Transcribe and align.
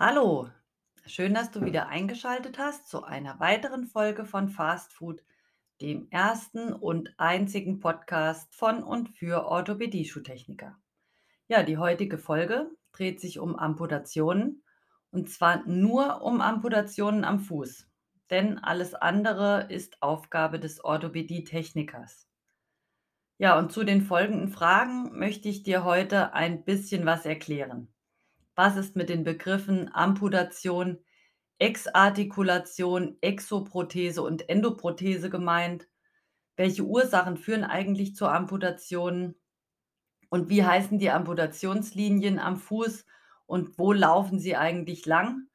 Hallo, 0.00 0.48
schön, 1.06 1.34
dass 1.34 1.50
du 1.50 1.64
wieder 1.64 1.88
eingeschaltet 1.88 2.56
hast 2.56 2.86
zu 2.86 3.02
einer 3.02 3.40
weiteren 3.40 3.84
Folge 3.84 4.26
von 4.26 4.48
Fast 4.48 4.92
Food, 4.92 5.24
dem 5.80 6.08
ersten 6.12 6.72
und 6.72 7.12
einzigen 7.18 7.80
Podcast 7.80 8.54
von 8.54 8.84
und 8.84 9.08
für 9.08 9.46
Orthopädie-Schuhtechniker. 9.46 10.78
Ja, 11.48 11.64
die 11.64 11.78
heutige 11.78 12.16
Folge 12.16 12.70
dreht 12.92 13.20
sich 13.20 13.40
um 13.40 13.56
Amputationen 13.56 14.62
und 15.10 15.30
zwar 15.30 15.66
nur 15.66 16.22
um 16.22 16.42
Amputationen 16.42 17.24
am 17.24 17.40
Fuß, 17.40 17.88
denn 18.30 18.60
alles 18.60 18.94
andere 18.94 19.66
ist 19.68 20.00
Aufgabe 20.00 20.60
des 20.60 20.84
Orthopädie-Technikers. 20.84 22.28
Ja, 23.38 23.58
und 23.58 23.72
zu 23.72 23.82
den 23.82 24.02
folgenden 24.02 24.48
Fragen 24.48 25.18
möchte 25.18 25.48
ich 25.48 25.64
dir 25.64 25.82
heute 25.82 26.34
ein 26.34 26.64
bisschen 26.64 27.04
was 27.04 27.26
erklären. 27.26 27.92
Was 28.58 28.76
ist 28.76 28.96
mit 28.96 29.08
den 29.08 29.22
Begriffen 29.22 29.88
Amputation, 29.94 30.98
Exartikulation, 31.60 33.16
Exoprothese 33.20 34.20
und 34.20 34.48
Endoprothese 34.48 35.30
gemeint? 35.30 35.86
Welche 36.56 36.82
Ursachen 36.82 37.36
führen 37.36 37.62
eigentlich 37.62 38.16
zur 38.16 38.32
Amputation? 38.34 39.36
Und 40.28 40.48
wie 40.48 40.64
heißen 40.64 40.98
die 40.98 41.10
Amputationslinien 41.10 42.40
am 42.40 42.56
Fuß 42.56 43.06
und 43.46 43.78
wo 43.78 43.92
laufen 43.92 44.40
sie 44.40 44.56
eigentlich 44.56 45.06
lang? 45.06 45.46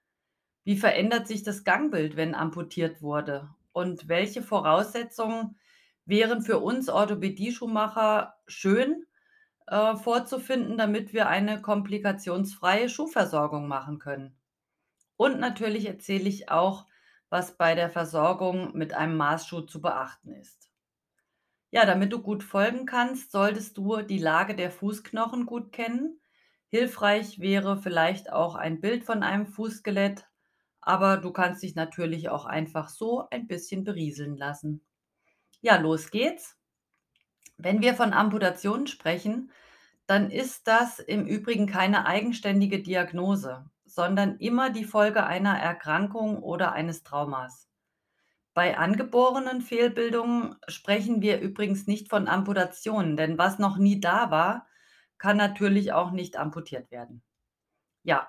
Wie 0.63 0.77
verändert 0.77 1.27
sich 1.27 1.43
das 1.43 1.65
Gangbild, 1.65 2.15
wenn 2.15 2.33
amputiert 2.33 3.01
wurde? 3.01 3.49
Und 3.73 4.07
welche 4.07 4.41
Voraussetzungen 4.41 5.57
wären 6.05 6.41
für 6.41 6.59
uns 6.59 6.87
Orthopädie-Schuhmacher 6.87 8.35
schön, 8.47 9.05
äh, 9.67 9.95
vorzufinden, 9.95 10.77
damit 10.77 11.13
wir 11.13 11.27
eine 11.27 11.61
komplikationsfreie 11.61 12.89
Schuhversorgung 12.89 13.67
machen 13.67 13.99
können. 13.99 14.35
Und 15.17 15.39
natürlich 15.39 15.85
erzähle 15.85 16.29
ich 16.29 16.49
auch, 16.49 16.85
was 17.29 17.57
bei 17.57 17.75
der 17.75 17.89
Versorgung 17.89 18.77
mit 18.77 18.93
einem 18.93 19.17
Maßschuh 19.17 19.61
zu 19.61 19.81
beachten 19.81 20.33
ist. 20.33 20.69
Ja, 21.71 21.85
damit 21.85 22.13
du 22.13 22.21
gut 22.21 22.43
folgen 22.43 22.85
kannst, 22.85 23.31
solltest 23.31 23.77
du 23.77 24.03
die 24.03 24.19
Lage 24.19 24.55
der 24.55 24.69
Fußknochen 24.69 25.47
gut 25.47 25.71
kennen. 25.71 26.21
Hilfreich 26.67 27.39
wäre 27.39 27.77
vielleicht 27.77 28.31
auch 28.31 28.55
ein 28.55 28.79
Bild 28.79 29.03
von 29.03 29.23
einem 29.23 29.47
Fußskelett, 29.47 30.27
aber 30.81 31.17
du 31.17 31.31
kannst 31.31 31.63
dich 31.63 31.73
natürlich 31.75 32.29
auch 32.29 32.45
einfach 32.45 32.89
so 32.89 33.27
ein 33.31 33.47
bisschen 33.47 33.83
berieseln 33.83 34.37
lassen. 34.37 34.85
Ja, 35.61 35.77
los 35.77 36.11
geht's. 36.11 36.57
Wenn 37.57 37.81
wir 37.81 37.93
von 37.93 38.13
Amputationen 38.13 38.87
sprechen, 38.87 39.51
dann 40.05 40.31
ist 40.31 40.67
das 40.67 40.99
im 40.99 41.25
Übrigen 41.25 41.67
keine 41.67 42.05
eigenständige 42.05 42.81
Diagnose, 42.81 43.65
sondern 43.85 44.37
immer 44.37 44.69
die 44.69 44.85
Folge 44.85 45.25
einer 45.25 45.57
Erkrankung 45.57 46.41
oder 46.41 46.73
eines 46.73 47.03
Traumas. 47.03 47.69
Bei 48.53 48.77
angeborenen 48.77 49.61
Fehlbildungen 49.61 50.55
sprechen 50.67 51.21
wir 51.21 51.39
übrigens 51.39 51.87
nicht 51.87 52.09
von 52.09 52.27
Amputationen, 52.27 53.17
denn 53.17 53.37
was 53.37 53.57
noch 53.57 53.77
nie 53.77 53.99
da 53.99 54.29
war, 54.29 54.67
kann 55.17 55.37
natürlich 55.37 55.93
auch 55.93 56.11
nicht 56.11 56.37
amputiert 56.37 56.91
werden. 56.91 57.23
Ja, 58.03 58.27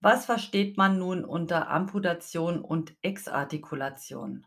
was 0.00 0.26
versteht 0.26 0.76
man 0.76 0.98
nun 0.98 1.24
unter 1.24 1.70
Amputation 1.70 2.60
und 2.60 2.96
Exartikulation? 3.02 4.46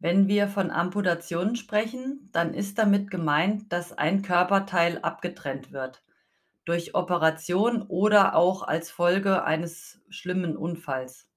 Wenn 0.00 0.28
wir 0.28 0.48
von 0.48 0.70
Amputationen 0.70 1.56
sprechen, 1.56 2.28
dann 2.32 2.54
ist 2.54 2.78
damit 2.78 3.10
gemeint, 3.10 3.72
dass 3.72 3.92
ein 3.96 4.22
Körperteil 4.22 4.98
abgetrennt 4.98 5.72
wird 5.72 6.04
durch 6.64 6.94
Operation 6.94 7.82
oder 7.82 8.34
auch 8.34 8.62
als 8.62 8.90
Folge 8.90 9.44
eines 9.44 10.02
schlimmen 10.10 10.56
Unfalls. 10.56 11.30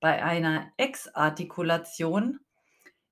Bei 0.00 0.24
einer 0.24 0.72
Exartikulation 0.76 2.40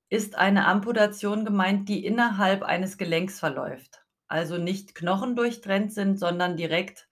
ist 0.08 0.36
eine 0.36 0.66
Amputation 0.66 1.44
gemeint, 1.44 1.88
die 1.88 2.04
innerhalb 2.04 2.62
eines 2.62 2.98
Gelenks 2.98 3.40
verläuft, 3.40 4.04
also 4.28 4.58
nicht 4.58 4.94
knochendurchtrennt 4.94 5.92
sind, 5.92 6.18
sondern 6.18 6.56
direkt 6.56 7.08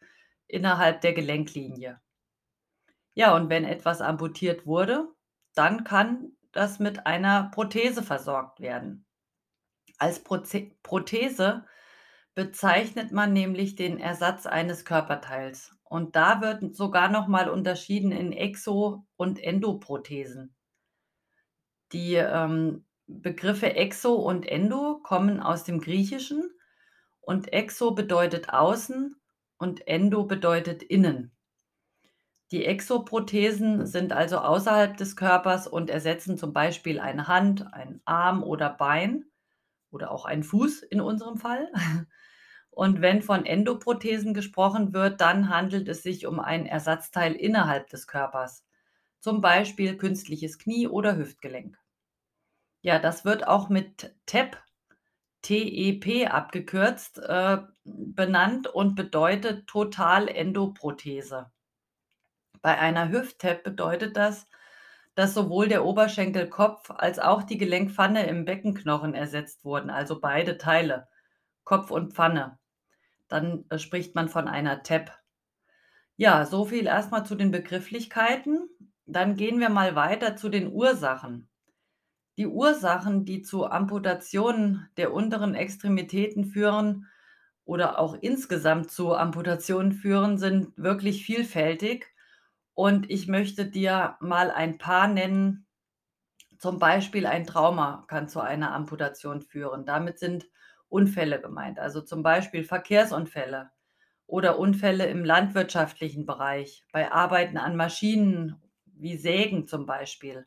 innerhalb 0.47 1.01
der 1.03 1.15
Gelenklinie. 1.15 2.01
Ja, 3.15 3.35
und 3.37 3.51
wenn 3.51 3.65
etwas 3.65 4.01
amputiert 4.01 4.67
wurde, 4.67 5.09
dann 5.55 5.85
kann 5.85 6.38
das 6.59 6.79
mit 6.79 7.07
einer 7.07 7.51
Prothese 7.55 8.03
versorgt 8.03 8.61
werden. 8.61 9.07
Als 9.97 10.23
Prothese 10.23 11.65
bezeichnet 12.35 13.13
man 13.13 13.33
nämlich 13.33 13.77
den 13.77 13.99
Ersatz 13.99 14.47
eines 14.47 14.85
Körperteils. 14.85 15.73
Und 15.85 16.17
da 16.17 16.41
wird 16.41 16.77
sogar 16.77 17.09
noch 17.09 17.29
mal 17.29 17.49
unterschieden 17.49 18.13
in 18.13 18.33
Exo 18.33 19.07
und 19.17 19.43
Endoprothesen. 19.43 20.55
Die, 21.93 22.15
ähm, 22.15 22.85
Begriffe 23.11 23.75
Exo 23.75 24.17
und 24.17 24.45
Endo 24.45 25.01
kommen 25.03 25.41
aus 25.41 25.65
dem 25.65 25.81
Griechischen 25.81 26.51
und 27.23 27.55
Exo 27.55 27.93
bedeutet 27.93 28.51
außen 28.51 29.17
und 29.57 29.89
Endo 29.89 30.25
bedeutet 30.25 30.83
innen. 30.83 31.33
Die 32.51 32.65
Exoprothesen 32.65 33.87
sind 33.87 34.13
also 34.13 34.39
außerhalb 34.39 34.97
des 34.97 35.17
Körpers 35.17 35.67
und 35.67 35.91
ersetzen 35.91 36.39
zum 36.39 36.53
Beispiel 36.53 36.99
eine 36.99 37.29
Hand, 37.29 37.73
einen 37.75 38.01
Arm 38.07 38.43
oder 38.43 38.71
Bein 38.71 39.27
oder 39.91 40.11
auch 40.11 40.25
einen 40.25 40.43
Fuß 40.43 40.83
in 40.83 41.01
unserem 41.01 41.37
Fall. 41.37 41.71
Und 42.71 43.01
wenn 43.01 43.23
von 43.23 43.45
Endoprothesen 43.45 44.35
gesprochen 44.35 44.93
wird, 44.93 45.21
dann 45.21 45.49
handelt 45.49 45.89
es 45.89 46.05
sich 46.05 46.27
um 46.27 46.39
ein 46.39 46.65
Ersatzteil 46.65 47.35
innerhalb 47.35 47.89
des 47.89 48.07
Körpers, 48.07 48.65
zum 49.19 49.41
Beispiel 49.41 49.97
künstliches 49.97 50.59
Knie 50.59 50.87
oder 50.87 51.17
Hüftgelenk. 51.17 51.77
Ja, 52.83 53.01
das 53.01 53.25
wird 53.25 53.49
auch 53.49 53.69
mit 53.69 54.15
TEP, 54.27 54.63
TEP 55.43 56.31
abgekürzt, 56.31 57.19
äh, 57.19 57.59
benannt 57.85 58.69
und 58.69 58.95
bedeutet 58.95 59.67
Totalendoprothese. 59.67 61.51
Bei 62.69 62.79
einer 62.79 63.09
Hüft-TEP 63.09 63.65
bedeutet 63.65 64.19
das, 64.19 64.47
dass 65.15 65.33
sowohl 65.33 65.69
der 65.69 65.87
Oberschenkelkopf 65.87 66.91
als 66.91 67.19
auch 67.19 67.43
die 67.43 67.57
Gelenkpfanne 67.57 68.27
im 68.27 68.45
Beckenknochen 68.45 69.15
ersetzt 69.15 69.65
wurden, 69.65 69.89
also 69.89 70.21
beide 70.21 70.59
Teile, 70.59 71.09
Kopf 71.65 71.91
und 71.91 72.13
Pfanne. 72.13 72.59
Dann 73.27 73.65
äh, 73.71 73.79
spricht 73.79 74.15
man 74.15 74.29
von 74.29 74.49
einer 74.49 74.83
TEP. 74.83 75.11
Ja, 76.17 76.45
so 76.45 76.67
viel 76.67 76.87
erstmal 76.87 77.25
zu 77.25 77.37
den 77.37 77.51
Begrifflichkeiten. 77.51 78.69
Dann 79.07 79.37
gehen 79.37 79.61
wir 79.61 79.71
mal 79.71 79.95
weiter 79.95 80.37
zu 80.37 80.51
den 80.51 80.71
Ursachen. 80.71 81.49
Die 82.37 82.49
Ursachen, 82.49 83.25
die 83.25 83.41
zu 83.41 83.65
Amputationen 83.65 84.91
der 84.99 85.15
unteren 85.15 85.55
Extremitäten 85.55 86.45
führen 86.45 87.07
oder 87.65 87.99
auch 87.99 88.15
insgesamt 88.21 88.91
zu 88.91 89.15
Amputationen 89.15 89.93
führen, 89.93 90.37
sind 90.37 90.77
wirklich 90.77 91.25
vielfältig 91.25 92.13
und 92.79 93.11
ich 93.11 93.27
möchte 93.27 93.67
dir 93.67 94.17
mal 94.21 94.53
ein 94.53 94.79
paar 94.79 95.09
nennen. 95.09 95.67
Zum 96.59 96.79
Beispiel 96.79 97.27
ein 97.27 97.47
Trauma 97.47 98.05
kann 98.09 98.29
zu 98.29 98.41
einer 98.41 98.73
Amputation 98.75 99.43
führen. 99.43 99.87
Damit 99.87 100.19
sind 100.19 100.49
Unfälle 100.89 101.41
gemeint, 101.41 101.79
also 101.81 102.03
zum 102.03 102.23
Beispiel 102.23 102.65
Verkehrsunfälle 102.65 103.71
oder 104.27 104.59
Unfälle 104.59 105.07
im 105.07 105.25
landwirtschaftlichen 105.25 106.27
Bereich, 106.27 106.85
bei 106.93 107.13
Arbeiten 107.13 107.59
an 107.59 107.77
Maschinen 107.77 108.63
wie 108.87 109.17
Sägen 109.17 109.67
zum 109.69 109.87
Beispiel. 109.87 110.47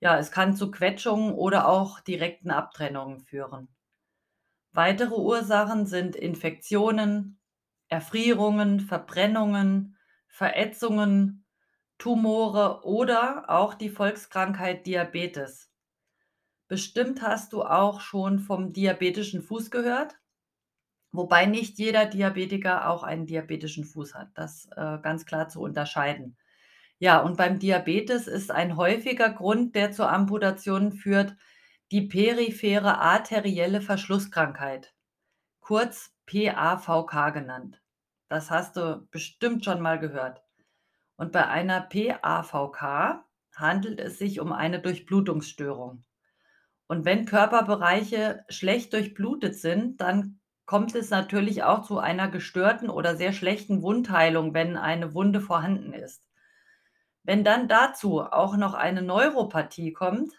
Ja, 0.00 0.18
es 0.18 0.32
kann 0.32 0.56
zu 0.56 0.70
Quetschungen 0.70 1.34
oder 1.34 1.68
auch 1.68 2.00
direkten 2.00 2.50
Abtrennungen 2.50 3.20
führen. 3.20 3.68
Weitere 4.72 5.14
Ursachen 5.14 5.84
sind 5.86 6.16
Infektionen, 6.16 7.38
Erfrierungen, 7.88 8.80
Verbrennungen, 8.80 9.98
Verätzungen, 10.26 11.44
Tumore 11.98 12.84
oder 12.84 13.50
auch 13.50 13.74
die 13.74 13.90
Volkskrankheit 13.90 14.86
Diabetes. 14.86 15.70
Bestimmt 16.68 17.22
hast 17.22 17.52
du 17.52 17.64
auch 17.64 18.00
schon 18.00 18.38
vom 18.38 18.72
diabetischen 18.72 19.42
Fuß 19.42 19.70
gehört, 19.70 20.16
wobei 21.10 21.46
nicht 21.46 21.78
jeder 21.78 22.06
Diabetiker 22.06 22.88
auch 22.88 23.02
einen 23.02 23.26
diabetischen 23.26 23.84
Fuß 23.84 24.14
hat. 24.14 24.28
Das, 24.34 24.68
äh, 24.76 24.98
ganz 25.02 25.26
klar 25.26 25.48
zu 25.48 25.60
unterscheiden. 25.60 26.36
Ja, 26.98 27.20
und 27.20 27.36
beim 27.36 27.58
Diabetes 27.58 28.26
ist 28.26 28.50
ein 28.50 28.76
häufiger 28.76 29.30
Grund, 29.30 29.74
der 29.74 29.92
zu 29.92 30.04
Amputationen 30.06 30.92
führt, 30.92 31.36
die 31.90 32.02
periphere 32.02 32.98
arterielle 32.98 33.80
Verschlusskrankheit, 33.80 34.94
kurz 35.60 36.12
PAVK 36.26 37.32
genannt. 37.32 37.82
Das 38.28 38.50
hast 38.50 38.76
du 38.76 39.06
bestimmt 39.10 39.64
schon 39.64 39.80
mal 39.80 39.98
gehört. 39.98 40.42
Und 41.18 41.32
bei 41.32 41.46
einer 41.48 41.80
PAVK 41.80 43.24
handelt 43.54 43.98
es 43.98 44.18
sich 44.18 44.40
um 44.40 44.52
eine 44.52 44.80
Durchblutungsstörung. 44.80 46.04
Und 46.86 47.04
wenn 47.04 47.26
Körperbereiche 47.26 48.44
schlecht 48.48 48.92
durchblutet 48.92 49.56
sind, 49.56 50.00
dann 50.00 50.38
kommt 50.64 50.94
es 50.94 51.10
natürlich 51.10 51.64
auch 51.64 51.82
zu 51.82 51.98
einer 51.98 52.28
gestörten 52.28 52.88
oder 52.88 53.16
sehr 53.16 53.32
schlechten 53.32 53.82
Wundheilung, 53.82 54.54
wenn 54.54 54.76
eine 54.76 55.12
Wunde 55.12 55.40
vorhanden 55.40 55.92
ist. 55.92 56.22
Wenn 57.24 57.42
dann 57.42 57.66
dazu 57.66 58.22
auch 58.22 58.56
noch 58.56 58.74
eine 58.74 59.02
Neuropathie 59.02 59.92
kommt, 59.92 60.32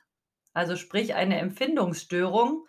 also 0.54 0.78
sprich 0.78 1.14
eine 1.14 1.40
Empfindungsstörung, 1.40 2.66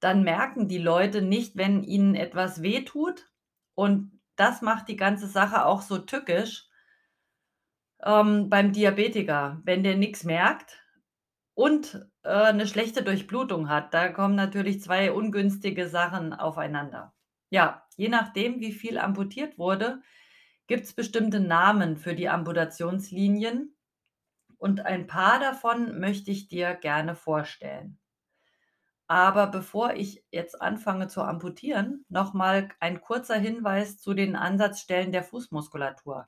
dann 0.00 0.22
merken 0.22 0.68
die 0.68 0.78
Leute 0.78 1.20
nicht, 1.20 1.56
wenn 1.56 1.82
ihnen 1.82 2.14
etwas 2.14 2.62
wehtut 2.62 3.30
und 3.74 4.20
das 4.36 4.62
macht 4.62 4.88
die 4.88 4.96
ganze 4.96 5.26
Sache 5.26 5.66
auch 5.66 5.82
so 5.82 5.98
tückisch 5.98 6.71
ähm, 8.04 8.48
beim 8.50 8.72
Diabetiker, 8.72 9.60
wenn 9.64 9.82
der 9.84 9.96
nix 9.96 10.24
merkt 10.24 10.82
und, 11.54 12.08
äh, 12.24 12.52
'ne 12.52 12.66
schlechte 12.66 13.02
Durchblutung 13.04 13.68
hat. 13.70 13.94
Da 13.94 14.08
kommen 14.10 14.36
natürlich 14.36 14.82
2 14.82 15.12
ungünstige 15.12 15.88
Sachen 15.88 16.32
aufeinander. 16.34 17.14
Ja, 17.50 17.86
je 17.96 18.08
nachdem, 18.08 18.60
wie 18.60 18.72
viel 18.72 18.98
amputiert 18.98 19.58
wurde, 19.58 20.02
gibt's 20.68 20.94
bestimmte 20.94 21.40
Namen 21.40 21.96
für 21.98 22.14
die 22.16 22.28
Amputationslinien 22.30 23.76
und 24.58 24.86
ein 24.86 25.06
paar 25.08 25.40
davon 25.40 26.00
möchte 26.00 26.30
ich 26.32 26.48
dir 26.48 26.74
gerne 26.74 27.14
vorstellen. 27.16 27.98
Aber 29.10 29.46
bevor 29.48 29.94
ich 29.94 30.24
jetzt 30.30 30.60
anfange 30.60 31.08
zu 31.08 31.22
amputieren, 31.22 32.04
noch 32.08 32.34
mal 32.34 32.68
ein 32.80 33.00
kurzer 33.00 33.36
Hinweis 33.36 33.98
zu 33.98 34.14
den 34.14 34.36
Ansatzstellen 34.36 35.12
der 35.12 35.22
Fußmuskulatur. 35.24 36.26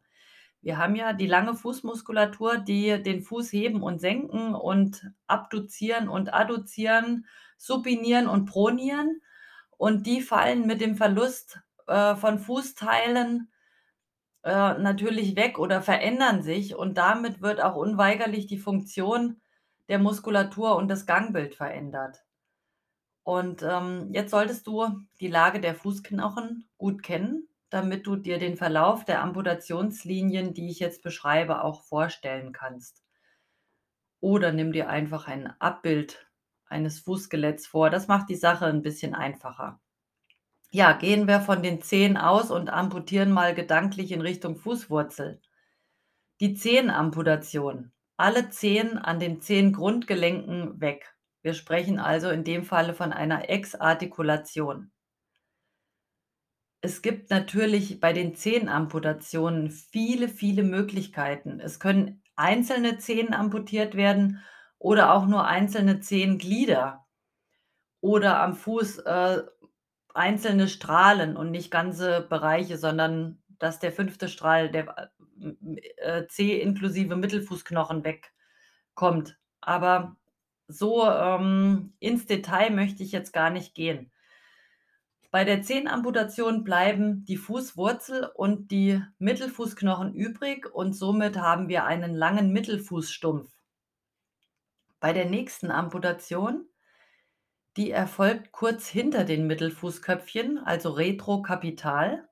Wir 0.65 0.79
haben 0.79 0.97
ja 0.97 1.13
die 1.13 1.27
lange 1.27 1.55
Fußmuskulatur, 1.55 2.57
die 2.57 3.03
den 3.03 3.21
Fuß 3.21 3.53
heben 3.53 3.83
und 3.83 4.01
senken 4.01 4.55
und 4.55 5.13
abduzieren 5.27 6.09
und 6.09 6.33
adduzieren, 6.33 7.27
supinieren 7.59 8.27
und 8.29 8.47
pronieren. 8.47 9.21
Und 9.77 10.07
die 10.07 10.23
fallen 10.23 10.67
mit 10.67 10.81
dem 10.81 10.97
Verlust, 10.97 11.61
äh, 11.87 12.17
von 12.17 12.39
Fußteilen, 12.39 13.53
äh, 14.43 14.79
natürlich 14.79 15.37
weg 15.37 15.59
oder 15.59 15.83
verändern 15.83 16.43
sich. 16.43 16.75
Und 16.75 16.97
damit 16.97 17.43
wird 17.43 17.61
auch 17.61 17.77
unweigerlich 17.77 18.47
die 18.47 18.57
Funktion 18.59 19.43
der 19.91 19.99
Muskulatur 19.99 20.77
und 20.77 20.89
das 20.89 21.05
Gangbild 21.05 21.55
verändert. 21.55 22.25
Und, 23.23 23.63
ähm, 23.63 24.09
jetzt 24.13 24.31
solltest 24.31 24.67
du 24.67 24.87
die 25.21 25.29
Lage 25.29 25.61
der 25.61 25.75
Fußknochen 25.75 26.67
gut 26.79 27.03
kennen, 27.03 27.49
damit 27.75 28.07
du 28.07 28.17
dir 28.17 28.39
den 28.39 28.57
Verlauf 28.57 29.05
der 29.05 29.23
Amputationslinien, 29.23 30.55
die 30.55 30.71
ich 30.71 30.79
jetzt 30.81 31.03
beschreibe, 31.03 31.63
auch 31.65 31.83
vorstellen 31.83 32.53
kannst. 32.53 33.03
Oder 34.21 34.51
nimm 34.51 34.73
dir 34.73 34.89
einfach 34.89 35.29
ein 35.29 35.55
Abbild 35.61 36.29
eines 36.67 36.99
Fußskeletts 36.99 37.69
vor. 37.69 37.91
Das 37.91 38.09
macht 38.09 38.29
die 38.29 38.35
Sache 38.35 38.65
'n 38.67 38.83
bisschen 38.83 39.15
einfacher. 39.15 39.81
Ja, 40.71 40.93
gehen 40.93 41.29
wir 41.29 41.41
von 41.41 41.63
den 41.63 41.83
Zehen 41.83 42.17
aus 42.17 42.51
und 42.51 42.71
amputieren 42.71 43.33
mal 43.33 43.55
gedanklich 43.55 44.13
in 44.13 44.21
Richtung 44.23 44.57
Fußwurzel. 44.57 45.41
Die 46.41 46.55
Zehenamputation. 46.55 47.93
Alle 48.17 48.51
Zehen 48.51 48.99
an 48.99 49.21
den 49.21 49.41
Zehengrundgelenken 49.43 50.81
weg. 50.81 51.17
Wir 51.43 51.55
sprechen 51.55 51.99
also 51.99 52.31
in 52.31 52.45
dem 52.45 52.65
Falle 52.65 52.95
von 52.95 53.13
einer 53.13 53.51
Exartikulation. 53.51 54.93
Es 56.85 57.01
gibt 57.01 57.31
natürlich 57.31 57.99
bei 57.99 58.13
den 58.13 58.35
Zehenamputationen 58.35 59.71
viele, 59.71 60.29
viele 60.29 60.63
Möglichkeiten. 60.63 61.59
Es 61.59 61.81
können 61.81 62.23
einzelne 62.37 62.99
Zehen 62.99 63.33
amputiert 63.33 63.95
werden 63.95 64.43
oder 64.79 65.15
auch 65.15 65.25
nur 65.27 65.47
einzelne 65.47 66.01
Zehenglieder 66.01 67.07
oder 68.03 68.41
am 68.43 68.55
Fuß, 68.55 68.99
äh, 68.99 69.43
einzelne 70.13 70.69
Strahlen 70.69 71.39
und 71.39 71.51
nicht 71.51 71.71
ganze 71.71 72.21
Bereiche, 72.21 72.77
sondern 72.77 73.43
dass 73.59 73.79
der 73.79 73.93
5. 73.93 74.29
Strahl, 74.29 74.71
der 74.71 75.11
m 75.41 75.57
m 75.63 75.79
äh, 75.99 76.61
inklusive 76.61 77.17
Mittelfußknochen 77.17 78.05
wegkommt. 78.05 79.39
Aber 79.63 80.17
so, 80.69 81.09
ähm, 81.11 81.95
ins 82.01 82.27
Detail 82.27 82.71
möchte 82.73 83.03
ich 83.03 83.13
jetzt 83.13 83.33
gar 83.33 83.51
nicht 83.51 83.75
gehen. 83.75 84.11
Bei 85.35 85.43
der 85.43 85.63
Zehenamputation 85.63 86.63
bleiben 86.63 87.25
die 87.25 87.37
Fußwurzel 87.37 88.31
und 88.37 88.71
die 88.71 89.03
Mittelfußknochen 89.19 90.15
übrig 90.15 90.73
und 90.73 90.93
somit 90.93 91.39
haben 91.39 91.69
wir 91.69 91.87
einen 91.87 92.15
langen 92.15 92.53
Mittelfußstumpf. 92.53 93.51
Bei 95.01 95.13
der 95.13 95.25
nächsten 95.25 95.73
Amputation, 95.73 96.69
die 97.77 97.91
erfolgt 97.91 98.53
kurz 98.53 98.87
hinter 98.87 99.25
den 99.25 99.49
Mittelfußköpfchen, 99.49 100.59
also 100.59 100.91
retrokapital. 100.91 102.29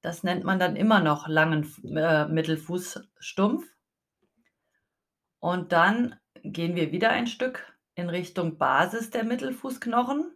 Das 0.00 0.22
nennt 0.22 0.42
man 0.42 0.58
dann 0.58 0.74
immer 0.74 1.00
noch 1.00 1.28
langen 1.28 1.70
äh, 1.84 2.28
Mittelfußstumpf. 2.28 3.66
Und 5.38 5.72
dann 5.72 6.18
gehen 6.42 6.76
wir 6.76 6.92
wieder 6.92 7.10
ein 7.10 7.26
Stück 7.26 7.76
in 7.94 8.08
Richtung 8.08 8.56
Basis 8.56 9.10
der 9.10 9.24
Mittelfußknochen. 9.24 10.31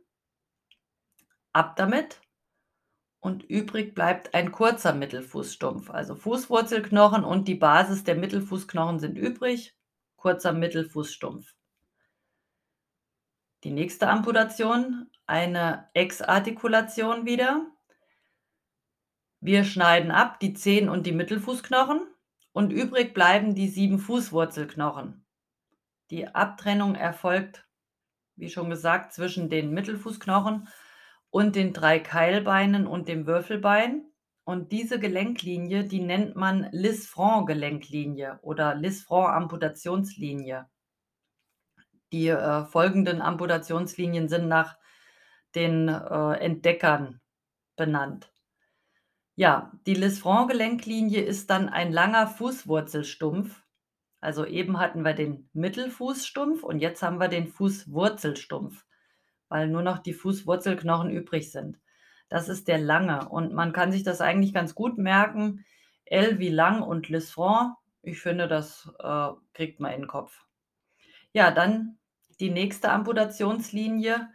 Ab 1.57 1.75
damit 1.77 2.21
und 3.19 3.43
übrig 3.43 3.95
bleibt 3.95 4.35
ein 4.35 4.53
kurzer 4.53 4.93
Mittelfußstumpf. 4.93 5.89
Also 5.89 6.15
Fußwurzelknochen 6.15 7.25
und 7.25 7.49
die 7.49 7.55
Basis 7.55 8.05
der 8.05 8.15
Mittelfußknochen 8.15 8.99
sind 8.99 9.17
übrig, 9.17 9.75
kurzer 10.17 10.53
Mittelfußstumpf. 10.53 11.55
Die 13.65 13.71
nächste 13.71 14.09
Amputation, 14.09 15.11
eine 15.27 15.89
Exartikulation 15.95 17.25
wieder. 17.25 17.65
Wir 19.41 19.65
schneiden 19.65 20.11
ab 20.11 20.39
die 20.41 20.53
Zehen 20.53 20.91
und 20.91 21.07
die 21.07 21.13
Mittelfußknochen 21.13 22.07
und 22.53 22.71
übrig 22.71 23.15
bleiben 23.15 23.55
die 23.55 23.69
7 23.69 23.99
Fußwurzelknochen. 23.99 25.25
Die 26.11 26.29
Abtrennung 26.29 26.97
erfolgt, 26.97 27.67
wie 28.35 28.51
schon 28.51 28.69
gesagt, 28.69 29.15
zwischen 29.15 29.49
den 29.49 29.71
Mittelfußknochen 29.73 30.69
und 31.37 31.55
den 31.55 31.75
3 31.75 31.99
Keilbeinen 31.99 32.87
und 32.87 33.09
dem 33.09 33.27
Würfelbein. 33.27 34.07
Und 34.45 34.73
diese 34.73 34.99
Gelenklinie, 34.99 35.85
die 35.85 36.01
nennt 36.01 36.35
man 36.35 36.67
Lisfranc-Gelenklinie 36.73 38.39
oder 38.41 38.75
Lisfranc-Amputationslinie. 38.75 40.67
Die, 42.11 42.29
äh, 42.29 42.65
folgenden 42.65 43.21
Amputationslinien 43.21 44.31
sind 44.31 44.49
nach 44.49 44.79
den, 45.55 45.89
äh, 45.89 46.39
Entdeckern 46.39 47.21
benannt. 47.77 48.33
Ja, 49.35 49.73
die 49.87 49.93
Lisfranc-Gelenklinie 49.93 51.21
ist 51.21 51.51
dann 51.51 51.69
ein 51.69 51.93
langer 51.93 52.29
Fußwurzelstumpf. 52.29 53.63
Also 54.23 54.47
eben 54.47 54.79
hatten 54.81 55.05
wir 55.05 55.13
den 55.13 55.51
Mittelfußstumpf 55.53 56.63
und 56.63 56.81
jetzt 56.81 57.03
haben 57.03 57.21
wir 57.21 57.29
den 57.29 57.47
Fußwurzelstumpf, 57.47 58.86
weil 59.49 59.69
nur 59.69 59.83
noch 59.83 59.99
die 59.99 60.13
Fußwurzelknochen 60.15 61.11
übrig 61.11 61.51
sind. 61.53 61.79
Das 62.29 62.49
ist 62.49 62.69
der 62.69 62.79
lange 62.79 63.29
und 63.29 63.53
man 63.55 63.73
kann 63.73 63.93
sich 63.93 64.03
das 64.03 64.21
eigentlich 64.21 64.55
ganz 64.55 64.75
gut 64.75 64.99
merken. 64.99 65.65
L 66.07 66.39
wie 66.39 66.49
lang 66.51 66.83
und 66.83 67.09
Lisfranc. 67.09 67.77
Ich 68.03 68.21
finde, 68.21 68.49
das, 68.49 68.91
äh, 69.01 69.29
kriegt 69.55 69.81
man 69.81 69.93
in 69.93 70.03
'n 70.05 70.07
Kopf. 70.09 70.45
Ja, 71.33 71.51
dann 71.53 71.99
die 72.41 72.51
nächste 72.51 72.91
Amputationslinie 72.91 74.31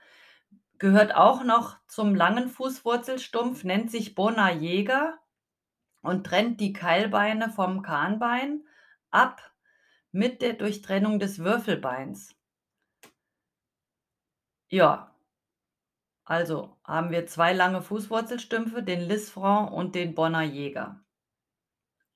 gehört 0.79 1.15
auch 1.15 1.43
noch 1.43 1.77
zum 1.87 2.15
langen 2.15 2.49
Fußwurzelstumpf, 2.49 3.63
nennt 3.63 3.91
sich 3.91 4.15
Bonner-Jäger 4.15 5.17
und 6.01 6.25
trennt 6.27 6.59
die 6.61 6.73
Keilbeine 6.73 7.49
vom 7.51 7.81
Kahnbein 7.83 8.65
ab 9.11 9.53
mit 10.11 10.41
der 10.41 10.53
Durchtrennung 10.53 11.19
des 11.19 11.39
Würfelbeins. 11.39 12.35
Ja. 14.71 15.13
Also 16.23 16.77
haben 16.85 17.11
wir 17.11 17.27
2 17.27 17.51
lange 17.53 17.81
Fußwurzelstümpfe, 17.81 18.81
den 18.83 19.01
Lisfranc 19.01 19.71
und 19.71 19.95
den 19.95 20.15
Bonner-Jäger. 20.15 21.03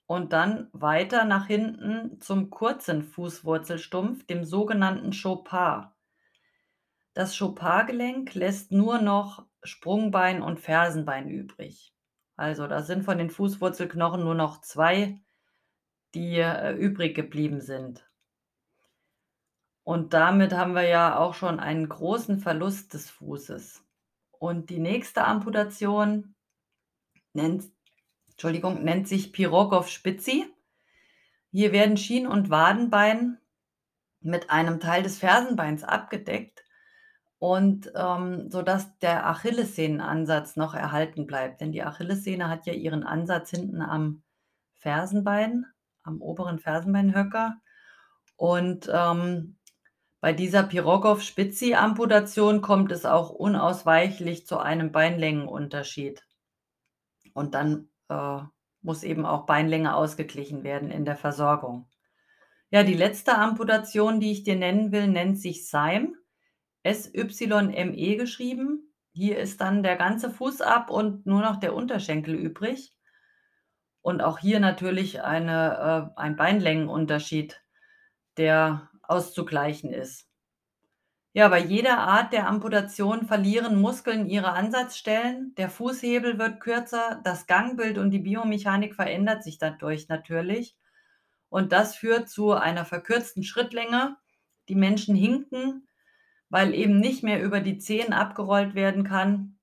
Und 0.08 0.32
dann 0.32 0.70
weiter 0.72 1.26
nach 1.26 1.48
hinten 1.48 2.22
zum 2.22 2.50
kurzen 2.50 3.04
Fußwurzelstumpf, 3.04 4.26
dem 4.28 4.46
sogenannten 4.46 5.12
Chopard. 5.12 5.92
Das 7.14 7.38
Chopard-Gelenk 7.38 8.36
lässt 8.36 8.72
nur 8.72 9.02
noch 9.02 9.46
Sprungbein 9.64 10.42
und 10.42 10.60
Fersenbein 10.60 11.30
übrig. 11.30 11.94
Also, 12.38 12.68
da 12.68 12.84
sind 12.84 13.04
von 13.04 13.18
den 13.18 13.30
Fußwurzelknochen 13.32 14.24
nur 14.24 14.36
noch 14.36 14.62
2, 14.62 15.20
die, 16.14 16.38
äh, 16.38 16.74
übrig 16.74 17.16
geblieben 17.16 17.60
sind. 17.60 18.08
Und 19.86 20.14
damit 20.14 20.52
haben 20.52 20.74
wir 20.74 20.88
ja 20.88 21.18
auch 21.18 21.36
schon 21.36 21.62
einen 21.62 21.88
großen 21.88 22.40
Verlust 22.40 22.94
des 22.94 23.10
Fußes. 23.10 23.86
Und 24.32 24.70
die 24.70 24.80
nächste 24.80 25.24
Amputation 25.24 26.36
nennt 27.34 27.66
Entschuldigung, 28.32 28.84
nennt 28.84 29.08
sich 29.08 29.32
Pirogow-Spitzi. 29.32 30.46
Hier 31.52 31.72
werden 31.72 31.96
Schien 31.96 32.28
und 32.28 32.50
Wadenbein 32.50 33.38
mit 34.20 34.50
einem 34.50 34.82
Teil 34.82 35.04
des 35.04 35.20
Fersenbeins 35.20 35.86
abgedeckt 35.86 36.66
und, 37.40 37.92
ähm, 37.96 38.50
sodass 38.50 38.98
der 39.00 39.28
Achillessehnenansatz 39.28 40.58
noch 40.58 40.74
erhalten 40.74 41.28
bleibt. 41.28 41.62
Denn 41.62 41.72
die 41.72 41.84
Achillessehne 41.84 42.50
hat 42.50 42.66
ja 42.66 42.74
ihren 42.74 43.04
Ansatz 43.04 43.52
hinten 43.52 43.82
am 43.82 44.24
Fersenbein, 44.74 45.66
am 46.04 46.22
oberen 46.22 46.60
Fersenbeinhöcker. 46.60 47.56
Und, 48.36 48.90
ähm, 48.92 49.55
bei 50.26 50.34
dieser 50.34 50.64
Pirogow-Spitzi-Amputation 50.64 52.62
kommt 52.62 52.92
es 52.92 53.06
auch 53.06 53.30
unausweichlich 53.30 54.48
zu 54.48 54.58
einem 54.58 54.92
Beinlängenunterschied. 54.92 56.26
Und 57.34 57.54
dann, 57.54 57.90
äh, 58.10 58.40
muss 58.82 59.04
eben 59.04 59.24
auch 59.24 59.46
Beinlänge 59.46 59.96
ausgeglichen 59.96 60.64
werden 60.64 60.90
in 60.90 61.06
der 61.06 61.16
Versorgung. 61.16 61.88
Ja, 62.72 62.82
die 62.82 62.96
letzte 62.96 63.38
Amputation, 63.38 64.20
die 64.20 64.32
ich 64.32 64.44
dir 64.44 64.56
nennen 64.56 64.92
will, 64.92 65.08
nennt 65.08 65.40
sich 65.40 65.68
SYME, 65.68 66.16
S-Y-M-E 66.82 68.16
geschrieben. 68.16 68.96
Hier 69.14 69.38
ist 69.38 69.62
dann 69.62 69.84
der 69.84 69.96
ganze 69.96 70.32
Fuß 70.32 70.62
ab 70.62 70.90
und 70.90 71.28
nur 71.28 71.42
noch 71.42 71.58
der 71.58 71.76
Unterschenkel 71.76 72.34
übrig. 72.34 72.98
Und 74.02 74.24
auch 74.24 74.40
hier 74.40 74.60
natürlich 74.60 75.22
eine 75.22 76.10
äh, 76.18 76.20
ein 76.20 76.36
Beinlängenunterschied, 76.36 77.62
der 78.38 78.90
auszugleichen 79.08 79.94
ist. 79.94 80.28
Ja, 81.34 81.50
bei 81.50 81.60
jeder 81.60 81.98
Art 81.98 82.32
der 82.32 82.48
Amputation 82.48 83.26
verlieren 83.26 83.82
Muskeln 83.82 84.26
ihre 84.26 84.54
Ansatzstellen, 84.54 85.54
der 85.56 85.70
Fußhebel 85.70 86.40
wird 86.40 86.62
kürzer, 86.62 87.20
das 87.26 87.46
Gangbild 87.46 87.98
und 87.98 88.12
die 88.12 88.20
Biomechanik 88.20 88.96
verändert 88.96 89.44
sich 89.44 89.58
dadurch 89.58 90.08
natürlich. 90.08 90.78
Und 91.50 91.72
das 91.72 91.96
führt 91.96 92.30
zu 92.30 92.54
einer 92.54 92.86
verkürzten 92.86 93.44
Schrittlänge. 93.44 94.16
Die 94.70 94.76
Menschen 94.76 95.16
hinken, 95.16 95.88
weil 96.50 96.74
eben 96.74 97.00
nicht 97.00 97.22
mehr 97.22 97.44
über 97.44 97.60
die 97.60 97.80
Zehen 97.80 98.14
abgerollt 98.14 98.74
werden 98.74 99.04
kann. 99.04 99.58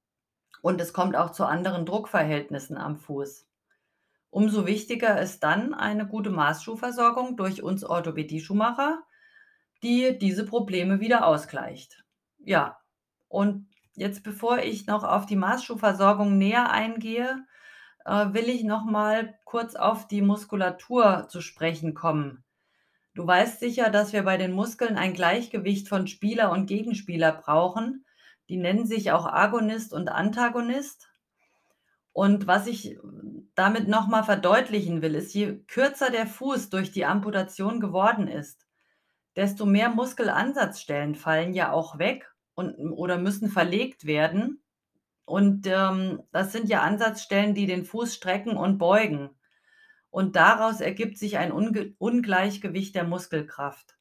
Und 0.60 0.80
es 0.80 0.92
kommt 0.92 1.16
auch 1.16 1.30
zu 1.30 1.44
anderen 1.46 1.86
Druckverhältnissen 1.86 2.76
am 2.76 2.96
Fuß. 2.96 3.46
Umso 4.30 4.66
wichtiger 4.66 5.20
ist 5.20 5.42
dann 5.42 5.74
eine 5.74 6.06
gute 6.06 6.30
Maßschuhversorgung 6.30 7.36
durch 7.36 7.62
uns 7.62 7.84
Orthopädie-Schuhmacher, 7.84 9.02
die 9.82 10.18
diese 10.18 10.44
Probleme 10.44 11.00
wieder 11.00 11.26
ausgleicht. 11.26 12.04
Ja, 12.38 12.78
und 13.28 13.68
jetzt, 13.94 14.22
bevor 14.22 14.58
ich 14.58 14.86
noch 14.86 15.04
auf 15.04 15.26
die 15.26 15.36
Maßschuhversorgung 15.36 16.38
näher 16.38 16.70
eingehe, 16.70 17.44
äh, 18.04 18.32
will 18.32 18.48
ich 18.48 18.64
noch 18.64 18.84
mal 18.84 19.34
kurz 19.44 19.74
auf 19.74 20.08
die 20.08 20.22
Muskulatur 20.22 21.26
zu 21.28 21.40
sprechen 21.40 21.94
kommen. 21.94 22.44
Du 23.14 23.26
weißt 23.26 23.60
sicher, 23.60 23.90
dass 23.90 24.12
wir 24.12 24.22
bei 24.22 24.38
den 24.38 24.52
Muskeln 24.52 24.96
ein 24.96 25.12
Gleichgewicht 25.12 25.88
von 25.88 26.06
Spieler 26.06 26.50
und 26.50 26.66
Gegenspieler 26.66 27.32
brauchen. 27.32 28.06
Die 28.48 28.56
nennen 28.56 28.86
sich 28.86 29.12
auch 29.12 29.26
Agonist 29.26 29.92
und 29.92 30.08
Antagonist. 30.08 31.10
Und 32.12 32.46
was 32.46 32.66
ich 32.66 32.98
damit 33.54 33.88
noch 33.88 34.08
mal 34.08 34.22
verdeutlichen 34.22 35.02
will, 35.02 35.14
ist, 35.14 35.34
je 35.34 35.58
kürzer 35.66 36.10
der 36.10 36.26
Fuß 36.26 36.70
durch 36.70 36.90
die 36.92 37.04
Amputation 37.04 37.80
geworden 37.80 38.28
ist, 38.28 38.66
desto 39.36 39.66
mehr 39.66 39.88
Muskelansatzstellen 39.88 41.14
fallen 41.14 41.54
ja 41.54 41.72
auch 41.72 41.98
weg 41.98 42.32
und 42.54 42.74
oder 42.92 43.18
müssen 43.18 43.48
verlegt 43.48 44.04
werden. 44.04 44.62
Und, 45.24 45.66
ähm, 45.66 46.22
das 46.32 46.52
sind 46.52 46.68
ja 46.68 46.82
Ansatzstellen, 46.82 47.54
die 47.54 47.66
den 47.66 47.84
Fuß 47.84 48.14
strecken 48.14 48.56
und 48.56 48.78
beugen. 48.78 49.30
Und 50.10 50.36
daraus 50.36 50.80
ergibt 50.80 51.16
sich 51.16 51.38
ein 51.38 51.52
Unge 51.52 51.94
Ungleichgewicht 51.98 52.94
der 52.94 53.04
Muskelkraft. 53.04 53.96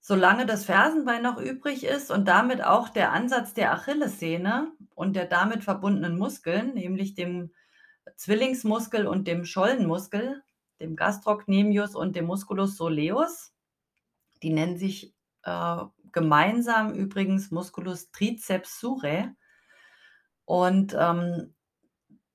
Solange 0.00 0.46
das 0.46 0.66
Fersenbein 0.66 1.22
noch 1.22 1.40
übrig 1.40 1.82
ist 1.82 2.10
und 2.10 2.28
damit 2.28 2.62
auch 2.62 2.90
der 2.90 3.12
Ansatz 3.12 3.54
der 3.54 3.72
Achillessehne 3.72 4.70
und 4.94 5.16
der 5.16 5.24
damit 5.24 5.64
verbundenen 5.64 6.18
Muskeln, 6.18 6.74
nämlich 6.74 7.14
dem 7.14 7.52
Zwillingsmuskel 8.16 9.06
und 9.06 9.26
dem 9.26 9.46
Schollenmuskel, 9.46 10.42
dem 10.80 10.94
Gastrocnemius 10.94 11.96
und 11.96 12.14
dem 12.14 12.26
Musculus 12.26 12.76
soleus, 12.76 13.53
die 14.44 14.52
nennen 14.52 14.76
sich, 14.76 15.14
äh, 15.42 15.76
gemeinsam 16.12 16.94
übrigens 16.94 17.50
Musculus 17.50 18.12
triceps 18.12 18.78
surae. 18.78 19.34
Und, 20.44 20.94
ähm, 20.98 21.54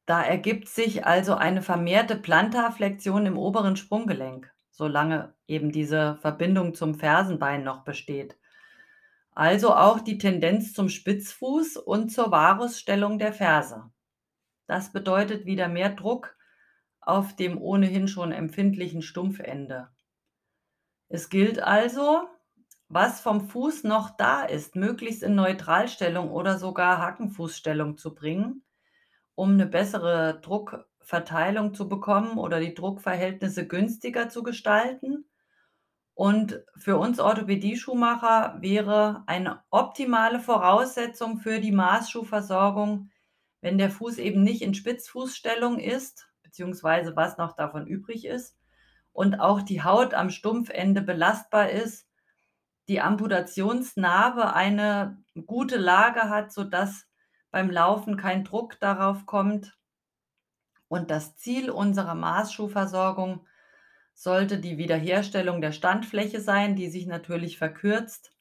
da 0.07 0.23
ergibt 0.23 0.67
sich 0.67 1.05
also 1.05 1.35
eine 1.35 1.61
vermehrte 1.61 2.15
Plantarflexion 2.15 3.27
im 3.27 3.37
oberen 3.37 3.75
Sprunggelenk, 3.75 4.51
solange 4.71 5.35
eben 5.47 5.71
diese 5.71 6.17
Verbindung 6.17 6.73
zum 6.73 6.95
Fersenbein 6.95 7.63
noch 7.63 7.83
besteht. 7.83 8.35
Also 9.33 9.75
auch 9.75 9.99
die 9.99 10.17
Tendenz 10.17 10.73
zum 10.73 10.89
Spitzfuß 10.89 11.77
und 11.77 12.09
zur 12.11 12.31
Varusstellung 12.31 13.19
der 13.19 13.33
Ferse. 13.33 13.91
Das 14.65 14.91
bedeutet 14.91 15.45
wieder 15.45 15.67
mehr 15.67 15.91
Druck 15.91 16.35
auf 17.01 17.35
dem 17.35 17.61
ohnehin 17.61 18.07
schon 18.07 18.31
empfindlichen 18.31 19.03
Stumpfende. 19.03 19.89
Es 21.11 21.29
gilt 21.29 21.59
also, 21.59 22.27
was 22.87 23.19
vom 23.21 23.41
Fuß 23.41 23.83
noch 23.83 24.11
da 24.11 24.43
ist, 24.43 24.75
möglichst 24.75 25.23
in 25.23 25.33
Neutralstellung 25.35 26.29
oder 26.31 26.57
sogar 26.59 26.99
Hackenfußstellung 26.99 27.97
zu 27.97 28.13
bringen, 28.13 28.63
um 29.35 29.57
'ne 29.57 29.67
bessere 29.67 30.39
Druckverteilung 30.41 31.73
zu 31.75 31.89
bekommen 31.89 32.37
oder 32.37 32.59
die 32.59 32.73
Druckverhältnisse 32.75 33.67
günstiger 33.67 34.29
zu 34.29 34.43
gestalten. 34.43 35.25
Und 36.15 36.63
für 36.77 36.97
uns 36.97 37.19
Orthopädie-Schuhmacher 37.19 38.57
wäre 38.61 39.23
eine 39.27 39.63
optimale 39.71 40.39
Voraussetzung 40.41 41.39
für 41.39 41.59
die 41.61 41.71
Maßschuhversorgung, 41.73 43.11
wenn 43.61 43.77
der 43.79 43.91
Fuß 43.91 44.19
eben 44.19 44.43
nicht 44.43 44.61
in 44.63 44.73
Spitzfußstellung 44.75 45.79
ist, 45.79 46.29
beziehungsweise 46.43 47.15
was 47.15 47.37
noch 47.37 47.53
davon 47.55 47.87
übrig 47.87 48.25
ist 48.25 48.55
und 49.19 49.41
auch 49.41 49.61
die 49.61 49.83
Haut 49.83 50.13
am 50.13 50.29
Stumpfende 50.29 51.01
belastbar 51.01 51.71
ist 51.71 52.07
die 52.87 53.01
Amputationsnarbe 53.01 54.53
eine 54.53 55.21
gute 55.45 55.75
Lage 55.75 56.29
hat, 56.29 56.53
sodass 56.53 57.05
beim 57.51 57.69
Laufen 57.69 58.15
kein 58.15 58.45
Druck 58.45 58.79
darauf 58.79 59.25
kommt. 59.25 59.77
Und 60.87 61.11
das 61.11 61.35
Ziel 61.35 61.69
unserer 61.69 62.15
Maßschuhversorgung 62.15 63.45
sollte 64.13 64.57
die 64.57 64.77
Wiederherstellung 64.77 65.59
der 65.59 65.73
Standfläche 65.73 66.39
sein, 66.39 66.77
die 66.77 66.87
sich 66.87 67.05
natürlich 67.05 67.57
verkürzt, 67.57 68.31